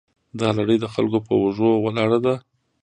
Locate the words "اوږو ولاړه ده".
1.41-2.35